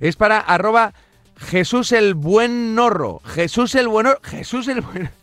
[0.00, 0.92] Es para arroba
[1.40, 3.20] Jesús el Buen Norro.
[3.24, 5.10] Jesús el Buen Jesús el Buen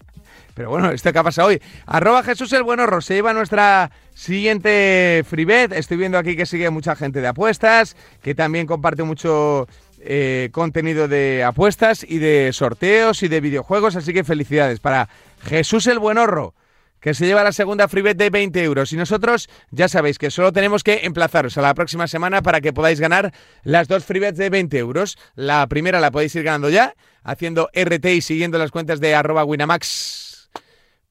[0.58, 1.62] pero bueno, esto que ha pasado hoy.
[1.86, 5.72] Arroba Jesús el Bueno Se lleva nuestra siguiente freebet.
[5.72, 9.68] Estoy viendo aquí que sigue mucha gente de apuestas, que también comparte mucho
[10.00, 13.96] eh, contenido de apuestas y de sorteos y de videojuegos.
[13.96, 15.10] Así que felicidades para
[15.44, 16.56] Jesús el Buenorro
[17.00, 18.94] que se lleva la segunda freebet de 20 euros.
[18.94, 22.74] Y nosotros ya sabéis que solo tenemos que emplazaros a la próxima semana para que
[22.74, 23.34] podáis ganar
[23.64, 25.18] las dos freebets de 20 euros.
[25.36, 29.44] La primera la podéis ir ganando ya, haciendo RT y siguiendo las cuentas de arroba
[29.44, 30.27] Winamax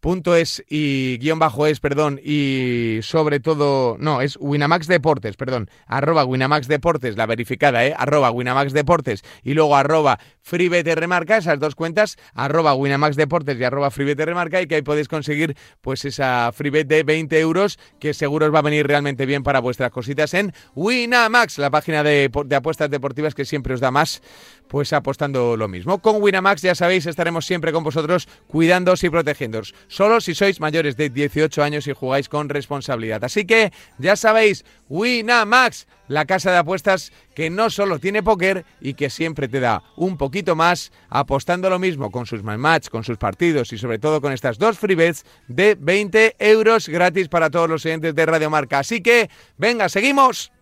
[0.07, 5.69] punto es y guion bajo es, perdón, y sobre todo, no, es Winamax Deportes, perdón,
[5.85, 7.93] arroba Winamax Deportes, la verificada, ¿eh?
[7.99, 13.65] Arroba Winamax Deportes y luego arroba FreeBet Remarca, esas dos cuentas, arroba Winamax Deportes y
[13.65, 18.15] arroba FreeBet Remarca y que ahí podéis conseguir pues esa FreeBet de 20 euros que
[18.15, 22.31] seguro os va a venir realmente bien para vuestras cositas en Winamax, la página de,
[22.45, 24.23] de apuestas deportivas que siempre os da más
[24.69, 25.99] pues apostando lo mismo.
[25.99, 29.75] Con Winamax, ya sabéis, estaremos siempre con vosotros cuidándoos y protegiéndoos.
[29.89, 33.25] Solo si sois mayores de 18 años y jugáis con responsabilidad.
[33.25, 38.95] Así que, ya sabéis, Winamax, la casa de apuestas que no solo tiene póker y
[38.95, 43.19] que siempre te da un poquito más apostando lo mismo con sus match, con sus
[43.19, 47.69] partidos y sobre todo con estas dos free bets de 20 euros gratis para todos
[47.69, 48.79] los oyentes de Radio Marca.
[48.79, 50.53] Así que, venga, seguimos.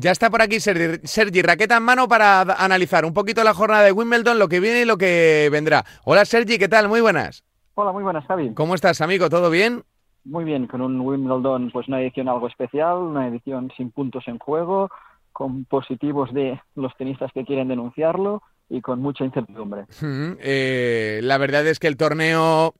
[0.00, 3.84] Ya está por aquí Sergi, Sergi, raqueta en mano para analizar un poquito la jornada
[3.84, 5.84] de Wimbledon, lo que viene y lo que vendrá.
[6.04, 6.88] Hola Sergi, ¿qué tal?
[6.88, 7.44] Muy buenas.
[7.74, 8.54] Hola, muy buenas, Javi.
[8.54, 9.28] ¿Cómo estás, amigo?
[9.28, 9.82] ¿Todo bien?
[10.24, 14.38] Muy bien, con un Wimbledon, pues una edición algo especial, una edición sin puntos en
[14.38, 14.90] juego,
[15.32, 19.84] con positivos de los tenistas que quieren denunciarlo y con mucha incertidumbre.
[20.02, 22.72] Eh, la verdad es que el torneo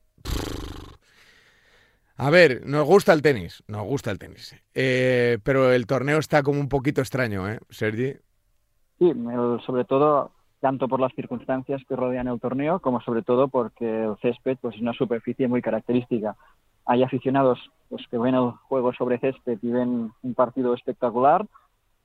[2.21, 6.43] a ver, nos gusta el tenis, nos gusta el tenis, eh, pero el torneo está
[6.43, 8.13] como un poquito extraño, ¿eh, Sergi?
[8.99, 9.11] Sí,
[9.65, 10.31] sobre todo
[10.61, 14.75] tanto por las circunstancias que rodean el torneo como sobre todo porque el césped pues,
[14.75, 16.37] es una superficie muy característica.
[16.85, 21.47] Hay aficionados pues, que ven el juego sobre césped y ven un partido espectacular,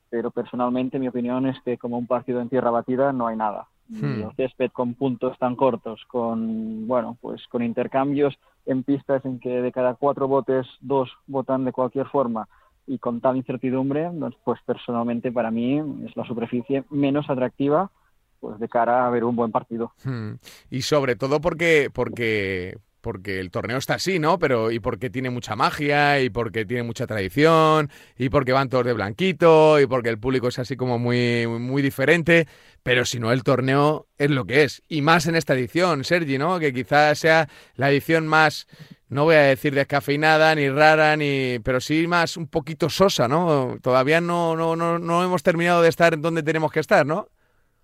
[0.09, 3.67] pero personalmente mi opinión es que como un partido en tierra batida no hay nada.
[3.89, 4.23] Hmm.
[4.23, 9.61] El césped con puntos tan cortos, con bueno, pues con intercambios en pistas en que
[9.61, 12.47] de cada cuatro botes, dos votan de cualquier forma
[12.87, 14.11] y con tal incertidumbre,
[14.43, 17.91] pues personalmente para mí es la superficie menos atractiva
[18.39, 19.93] pues de cara a ver un buen partido.
[20.03, 20.33] Hmm.
[20.69, 24.39] Y sobre todo porque, porque, porque el torneo está así, ¿no?
[24.39, 28.83] Pero y porque tiene mucha magia y porque tiene mucha tradición y porque van todos
[28.83, 32.47] de blanquito y porque el público es así como muy muy diferente,
[32.81, 36.39] pero si no el torneo es lo que es y más en esta edición, Sergi,
[36.39, 36.57] ¿no?
[36.57, 38.65] Que quizás sea la edición más
[39.07, 43.77] no voy a decir descafeinada ni rara ni pero sí más un poquito sosa, ¿no?
[43.83, 47.27] Todavía no no no, no hemos terminado de estar donde tenemos que estar, ¿no?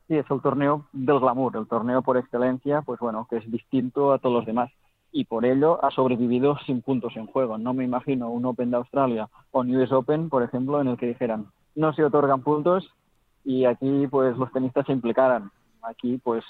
[0.07, 4.13] Sí, es el torneo del glamour, el torneo por excelencia, pues bueno, que es distinto
[4.13, 4.71] a todos los demás.
[5.12, 7.58] Y por ello ha sobrevivido sin puntos en juego.
[7.58, 10.97] No me imagino un Open de Australia o un US Open, por ejemplo, en el
[10.97, 12.89] que dijeran, no se otorgan puntos
[13.43, 15.52] y aquí pues los tenistas se implicaran.
[15.82, 16.43] Aquí pues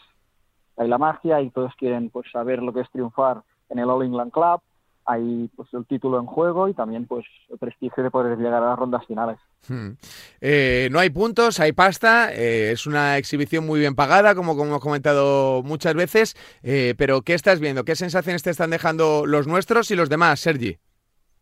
[0.77, 4.03] hay la magia y todos quieren pues saber lo que es triunfar en el All
[4.03, 4.61] England Club,
[5.05, 8.69] hay pues el título en juego y también pues el prestigio de poder llegar a
[8.69, 9.37] las rondas finales.
[9.67, 9.91] Hmm.
[10.39, 14.69] Eh, no hay puntos, hay pasta, eh, es una exhibición muy bien pagada, como, como
[14.69, 17.83] hemos comentado muchas veces, eh, pero ¿qué estás viendo?
[17.83, 20.77] ¿Qué sensaciones te están dejando los nuestros y los demás, Sergi?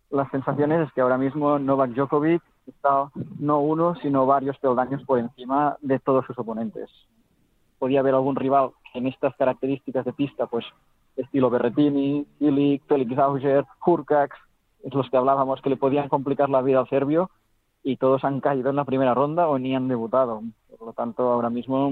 [0.10, 5.20] Las sensaciones es que ahora mismo Novak Djokovic está no uno, sino varios peldaños por
[5.20, 6.90] encima de todos sus oponentes.
[7.78, 10.66] Podía haber algún rival en estas características de pista, pues
[11.20, 14.36] estilo Berretini, Ilic, Felix Auger, Hurkacz,
[14.84, 17.30] es los que hablábamos que le podían complicar la vida al serbio
[17.84, 20.42] y todos han caído en la primera ronda o ni han debutado.
[20.78, 21.92] Por lo tanto, ahora mismo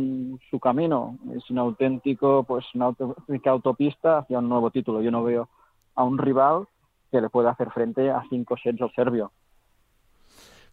[0.50, 5.02] su camino es un auténtico, pues una auténtica autopista hacia un nuevo título.
[5.02, 5.50] Yo no veo
[5.96, 6.68] a un rival
[7.12, 9.32] que le pueda hacer frente a cinco sets al serbio.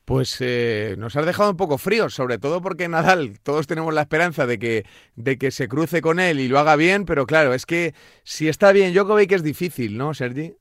[0.04, 4.02] Pues eh, nos has dejado un poco fríos, sobre todo porque Nadal, todos tenemos la
[4.02, 4.84] esperanza de que,
[5.16, 8.48] de que se cruce con él y lo haga bien, pero claro, es que si
[8.48, 10.54] está bien Djokovic es difícil, ¿no, Sergi?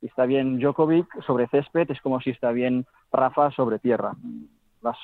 [0.00, 4.16] Si está bien Djokovic sobre césped es como si está bien Rafa sobre tierra.
[4.82, 4.96] La,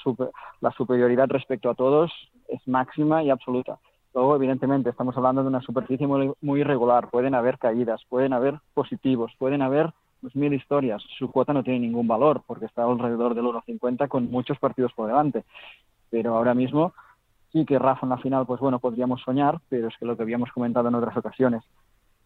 [0.60, 2.10] la superioridad respecto a todos
[2.48, 3.78] es máxima y absoluta.
[4.12, 7.10] Luego, evidentemente, estamos hablando de una superficie muy, muy irregular.
[7.10, 11.02] Pueden haber caídas, pueden haber positivos, pueden haber pues, mil historias.
[11.18, 15.08] Su cuota no tiene ningún valor porque está alrededor del 1.50 con muchos partidos por
[15.08, 15.44] delante.
[16.10, 16.92] Pero ahora mismo
[17.52, 20.22] sí que Rafa en la final, pues bueno, podríamos soñar, pero es que lo que
[20.22, 21.62] habíamos comentado en otras ocasiones,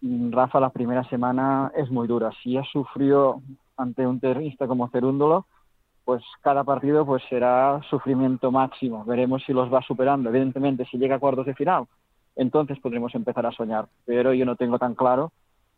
[0.03, 2.31] Rafa la primera semana es muy dura.
[2.43, 3.41] Si ya sufrió
[3.77, 5.47] ante un terrorista como Cerúndolo,
[6.05, 9.05] pues cada partido pues será sufrimiento máximo.
[9.05, 10.29] Veremos si los va superando.
[10.31, 11.87] Evidentemente, si llega a cuartos de final,
[12.35, 13.87] entonces podremos empezar a soñar.
[14.05, 15.33] Pero yo no tengo tan claro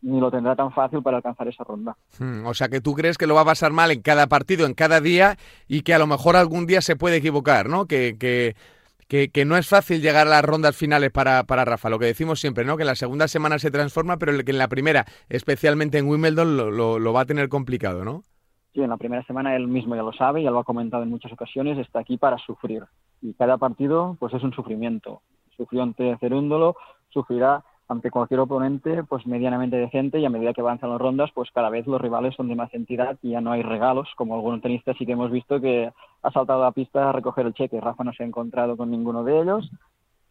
[0.05, 1.95] ni lo tendrá tan fácil para alcanzar esa ronda.
[2.19, 4.67] Hmm, o sea que tú crees que lo va a pasar mal en cada partido,
[4.67, 5.35] en cada día,
[5.67, 7.87] y que a lo mejor algún día se puede equivocar, ¿no?
[7.87, 8.55] Que, que,
[9.07, 12.39] que, no es fácil llegar a las rondas finales para, para, Rafa, lo que decimos
[12.39, 12.77] siempre, ¿no?
[12.77, 16.55] Que en la segunda semana se transforma, pero que en la primera, especialmente en Wimbledon,
[16.55, 18.21] lo, lo, va a tener complicado, ¿no?
[18.73, 21.09] Sí, en la primera semana él mismo ya lo sabe, ya lo ha comentado en
[21.09, 22.83] muchas ocasiones, está aquí para sufrir.
[23.23, 25.21] Y cada partido, pues es un sufrimiento.
[25.57, 26.75] Sufrió ante Cerúndolo,
[27.09, 31.49] sufrirá ante cualquier oponente pues medianamente decente y a medida que avanzan las rondas pues
[31.51, 34.09] cada vez los rivales son de más entidad y ya no hay regalos.
[34.15, 37.45] Como algunos tenistas sí que hemos visto que ha saltado a la pista a recoger
[37.45, 37.79] el cheque.
[37.79, 39.69] Rafa no se ha encontrado con ninguno de ellos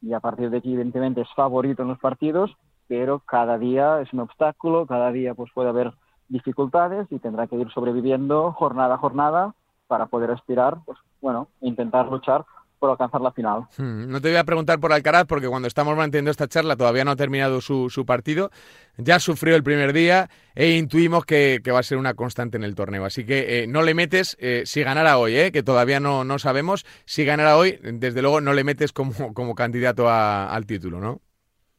[0.04, 2.54] y a partir de aquí evidentemente es favorito en los partidos
[2.86, 5.92] pero cada día es un obstáculo cada día pues puede haber
[6.28, 9.54] dificultades y tendrá que ir sobreviviendo jornada a jornada
[9.86, 12.44] para poder aspirar pues bueno intentar luchar
[12.78, 13.62] por alcanzar la final.
[13.78, 17.04] Hmm, no te voy a preguntar por Alcaraz porque cuando estamos manteniendo esta charla todavía
[17.04, 18.50] no ha terminado su, partido.
[18.96, 22.74] Ya sufrió el primer día e intuimos que, va a ser una constante en el
[22.74, 23.04] torneo.
[23.04, 26.38] Así que eh, no le metes, eh, si ganara hoy, eh, que todavía no, no
[26.38, 31.20] sabemos, si ganara hoy, desde luego no le metes como, como candidato al título, ¿no?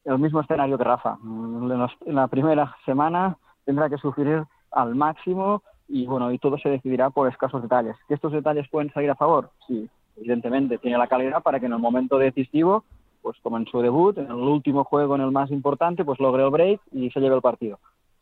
[0.04, 1.18] El mismo escenario que Rafa.
[1.24, 7.10] En la primera semana tendrá que sufrir al máximo y bueno, y todo se decidirá
[7.10, 7.96] por escasos detalles.
[8.08, 9.50] ¿Que estos detalles pueden salir a favor?
[9.66, 12.84] Sí, evidentemente tiene la calidad para que en el momento decisivo,
[13.22, 16.44] pues como en su debut, en el último juego, en el más importante, pues logre
[16.44, 17.78] el break y se lleve el partido.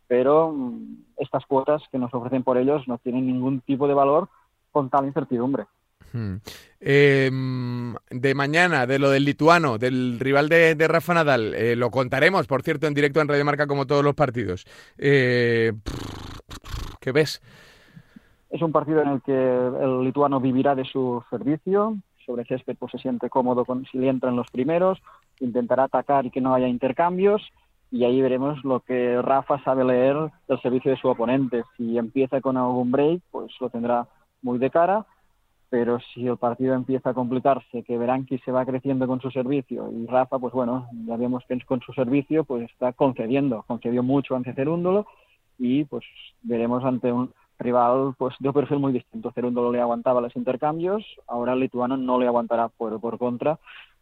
[0.06, 4.28] Pero mm, estas cuotas que nos ofrecen por ellos no tienen ningún tipo de valor
[4.72, 5.64] con tal incertidumbre.
[6.12, 6.36] Hmm.
[6.80, 12.46] Em, de mañana, de lo del lituano, del rival de, Rafa Nadal, eh, lo contaremos,
[12.46, 14.64] por cierto, en directo en Radio Marca como todos los partidos.
[14.96, 15.72] Eh,
[17.00, 17.42] ¿Qué ves?
[18.54, 21.96] Es un partido en el que el lituano vivirá de su servicio.
[22.24, 25.02] Sobre césped pues, se siente cómodo con, si le entran los primeros.
[25.40, 27.42] Intentará atacar y que no haya intercambios.
[27.90, 31.64] Y ahí veremos lo que Rafa sabe leer del servicio de su oponente.
[31.76, 34.06] Si empieza con algún break, pues lo tendrá
[34.40, 35.04] muy de cara.
[35.68, 39.90] Pero si el partido empieza a complicarse, que Beranqui se va creciendo con su servicio
[39.90, 43.64] y Rafa, pues bueno, ya vemos que con su servicio pues está concediendo.
[43.66, 45.08] Concedió mucho ante Cerúndolo
[45.58, 46.04] y pues
[46.42, 49.32] veremos ante un rival pues de un perfil muy distinto.
[49.32, 53.58] Cerúndolo le aguantaba los intercambios, ahora el lituano no le aguantará por, por contra,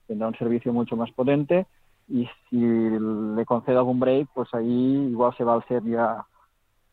[0.06, 1.66] tendrá un servicio mucho más potente
[2.08, 6.24] y si le concede algún break, pues ahí igual se va al set ya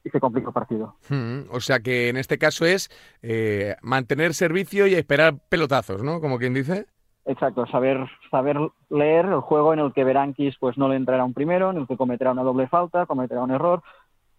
[0.03, 0.95] y se complica el partido.
[1.09, 2.89] Hmm, o sea que en este caso es
[3.21, 6.21] eh, mantener servicio y esperar pelotazos, ¿no?
[6.21, 6.85] Como quien dice.
[7.25, 8.57] Exacto, saber saber
[8.89, 11.87] leer el juego en el que Berankis pues no le entrará un primero, en el
[11.87, 13.83] que cometerá una doble falta, cometerá un error,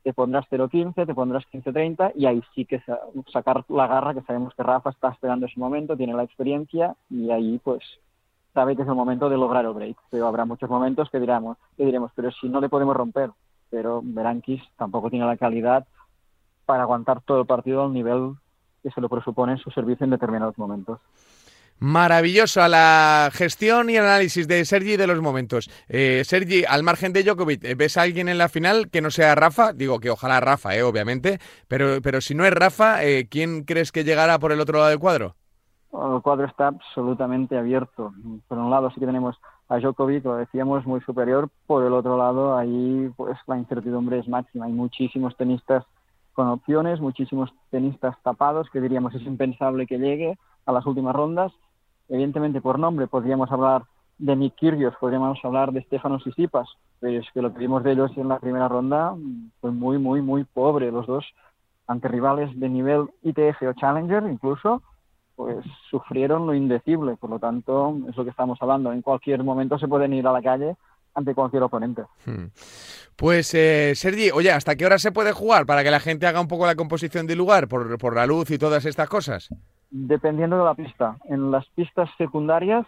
[0.03, 2.83] te pondrás 0-15, te pondrás 15-30 y ahí sí que
[3.33, 7.31] sacar la garra, que sabemos que Rafa está esperando ese momento, tiene la experiencia y
[7.31, 7.83] ahí pues
[8.55, 9.97] sabe que es el momento de lograr el break.
[10.11, 13.31] Pero habrá muchos momentos que diremos, que diremos, pero si no le podemos romper.
[13.71, 15.87] Pero Berankis tampoco tiene la calidad
[16.67, 18.35] para aguantar todo el partido al nivel
[18.83, 20.99] que se lo presupone en su servicio en determinados momentos.
[21.83, 25.71] Maravilloso a la gestión y análisis de Sergi de los momentos.
[25.89, 29.35] Eh, Sergi, al margen de Djokovic, ¿ves a alguien en la final que no sea
[29.35, 29.73] Rafa?
[29.73, 31.39] Digo que ojalá Rafa, eh, obviamente,
[31.69, 34.91] pero, pero si no es Rafa, eh, ¿quién crees que llegará por el otro lado
[34.91, 35.37] del cuadro?
[35.91, 38.13] El cuadro está absolutamente abierto.
[38.47, 39.41] Por un lado sí que tenemos
[39.71, 41.49] a Djokovic, lo decíamos, muy superior.
[41.67, 44.67] Por el otro lado, ahí pues la incertidumbre es máxima.
[44.67, 45.87] Hay muchísimos tenistas
[46.35, 51.53] con opciones, muchísimos tenistas tapados que diríamos es impensable que llegue a las últimas rondas
[52.11, 53.85] Evidentemente, por nombre, podríamos hablar
[54.19, 56.69] de Nick Kyrgios, podríamos hablar de Stefanos Tsitsipas,
[56.99, 59.15] pero es que lo que vimos de ellos en la primera ronda
[59.61, 60.91] fue muy, muy, muy pobre.
[60.91, 61.25] Los dos,
[61.87, 64.83] ante rivales de nivel ITF o Challenger incluso,
[65.37, 67.17] pues sufrieron lo indecible.
[67.17, 68.93] Por lo tanto, es lo que estamos hablando.
[68.93, 70.77] En cualquier momento se pueden ir a la calle
[71.15, 72.03] ante cualquier oponente.
[72.27, 72.47] Hmm.
[73.17, 76.41] Pues, eh, Sergi, oye, ¿hasta qué hora se puede jugar para que la gente haga
[76.41, 79.49] un poco la composición del lugar por, por la luz y todas estas cosas?
[79.91, 81.17] Dependiendo de la pista.
[81.25, 82.87] En las pistas secundarias,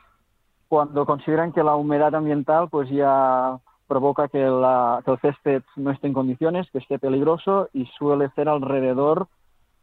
[0.68, 6.06] cuando consideran que la humedad ambiental pues ya provoca que, la, el césped no esté
[6.06, 9.28] en condiciones, que esté peligroso y suele ser alrededor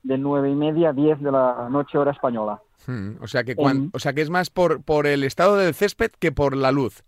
[0.03, 2.59] de nueve y media, diez de la noche hora española.
[2.87, 3.55] Hmm, o, sea que
[3.93, 7.03] o sea que es más por, por el estado del césped que por la luz.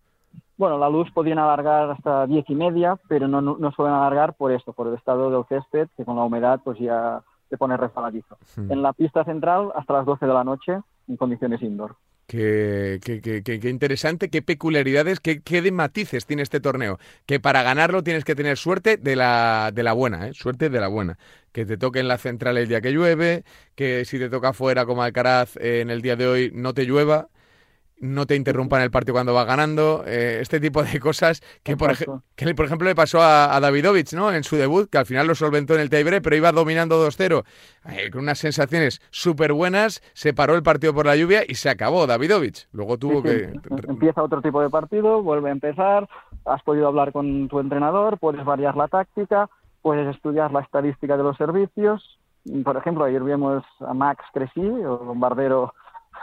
[0.57, 4.51] Bueno, la luz podrían alargar hasta diez y media, pero no, no, suelen alargar por
[4.51, 8.37] esto, por el estado del césped, que con la humedad pues ya se pone resbaladizo.
[8.55, 8.71] Hmm.
[8.71, 11.97] En la pista central hasta las 12 de la noche en condiciones indoor.
[12.25, 16.97] Qué, qué, interesante, qué peculiaridades, qué, qué, de matices tiene este torneo.
[17.25, 20.33] Que para ganarlo tienes que tener suerte de la, de la buena, ¿eh?
[20.33, 21.17] suerte de la buena.
[21.51, 23.43] Que te toque en la central el día que llueve,
[23.75, 27.27] que si te toca fuera como Alcaraz en el día de hoy no te llueva
[28.01, 31.95] no te interrumpan el partido cuando va ganando, eh, este tipo de cosas que por,
[32.35, 34.33] que por, ejemplo le pasó a, Davidovich ¿no?
[34.33, 37.43] en su debut, que al final lo solventó en el tiebreak, pero iba dominando 2-0
[37.85, 41.69] eh, con unas sensaciones súper buenas, se paró el partido por la lluvia y se
[41.69, 42.67] acabó Davidovich.
[42.73, 43.53] Luego tuvo que...
[43.87, 46.09] Empieza otro tipo de partido, vuelve a empezar,
[46.45, 49.47] has podido hablar con tu entrenador, puedes variar la táctica,
[49.83, 52.19] puedes estudiar la estadística de los servicios.
[52.63, 55.75] Por ejemplo, ayer vimos a Max Cresci, o bombardero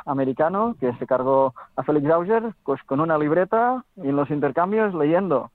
[0.06, 4.94] americano que se cargó a Felix Auger pues con una libreta y en los intercambios
[4.94, 5.50] leyendo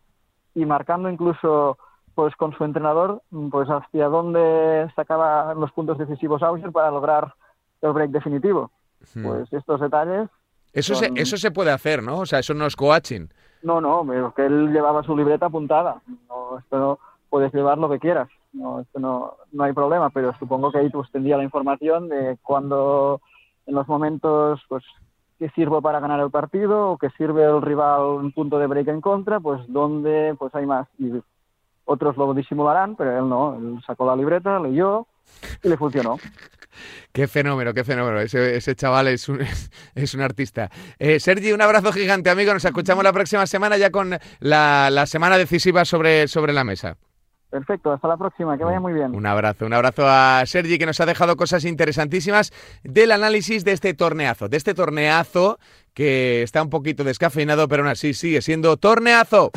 [0.56, 1.78] y marcando incluso
[2.16, 7.34] pues con su entrenador pues hacia dónde sacaba los puntos decisivos Auger para lograr
[7.82, 8.72] el break definitivo.
[9.14, 9.24] Hmm.
[9.24, 10.30] Pues estos detalles
[10.74, 12.20] eso se, eso se puede hacer, ¿no?
[12.20, 13.28] O sea, eso no es coaching.
[13.62, 16.02] No, no, pero que él llevaba su libreta apuntada.
[16.28, 18.28] No, esto no puedes llevar lo que quieras.
[18.54, 22.38] No, esto no, no hay problema, pero supongo que ahí pues tendría la información de
[22.42, 23.22] cuándo
[23.66, 24.84] en los momentos pues
[25.40, 28.88] que sirvo para ganar el partido o que sirve el rival un punto de break
[28.88, 30.88] en contra, pues donde pues hay más.
[31.00, 31.12] Y
[31.86, 33.56] otros lo disimularán, pero él no.
[33.56, 35.08] Él sacó la libreta, leyó
[35.62, 36.18] y le funcionó.
[37.12, 38.20] Qué fenómeno, qué fenómeno.
[38.20, 39.40] Ese, ese chaval es un,
[39.96, 40.72] es un artista.
[40.98, 42.52] Eh, Sergi, un abrazo gigante, amigo.
[42.52, 46.98] Nos escuchamos la próxima semana ya con la, la semana decisiva sobre, sobre la mesa.
[47.54, 49.14] Perfecto, hasta la próxima, que vaya muy bien.
[49.14, 52.52] Un abrazo, un abrazo a Sergi que nos ha dejado cosas interesantísimas
[52.84, 55.60] del análisis de este torneazo, de este torneazo
[55.94, 59.52] que está un poquito descafeinado, pero aún así sigue siendo torneazo.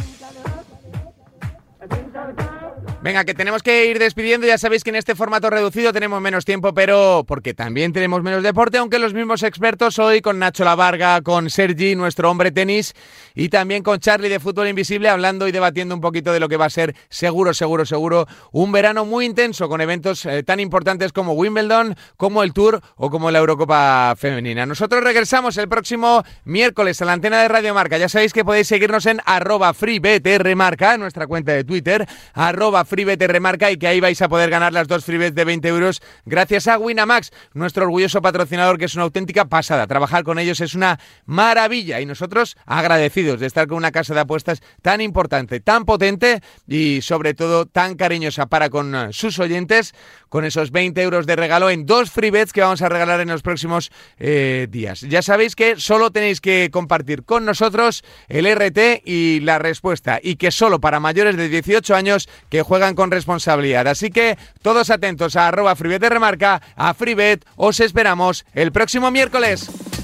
[3.06, 4.48] Venga, que tenemos que ir despidiendo.
[4.48, 8.42] Ya sabéis que en este formato reducido tenemos menos tiempo, pero porque también tenemos menos
[8.42, 12.94] deporte, aunque los mismos expertos hoy con Nacho Lavarga, con Sergi, nuestro hombre tenis,
[13.36, 16.56] y también con Charlie de Fútbol Invisible, hablando y debatiendo un poquito de lo que
[16.56, 21.12] va a ser seguro, seguro, seguro, un verano muy intenso con eventos eh, tan importantes
[21.12, 24.66] como Wimbledon, como el Tour o como la Eurocopa Femenina.
[24.66, 27.98] Nosotros regresamos el próximo miércoles a la antena de Radio Marca.
[27.98, 33.70] Ya sabéis que podéis seguirnos en arroba freebtrmarca, nuestra cuenta de Twitter, arroba FreeBet remarca
[33.70, 36.78] y que ahí vais a poder ganar las dos FreeBet de 20 euros gracias a
[36.78, 39.86] Winamax, nuestro orgulloso patrocinador que es una auténtica pasada.
[39.86, 44.20] Trabajar con ellos es una maravilla y nosotros agradecidos de estar con una casa de
[44.20, 49.94] apuestas tan importante, tan potente y sobre todo tan cariñosa para con sus oyentes
[50.30, 53.42] con esos 20 euros de regalo en dos FreeBets que vamos a regalar en los
[53.42, 55.02] próximos eh, días.
[55.02, 60.36] Ya sabéis que solo tenéis que compartir con nosotros el RT y la respuesta y
[60.36, 63.88] que solo para mayores de 18 años que juegan con responsabilidad.
[63.88, 69.10] Así que todos atentos a arroba Freebet de Remarca, a Freebet, os esperamos el próximo
[69.10, 69.95] miércoles.